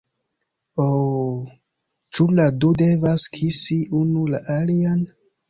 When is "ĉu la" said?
2.15-2.47